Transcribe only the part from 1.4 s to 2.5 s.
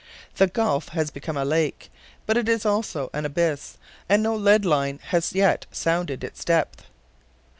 lake, but it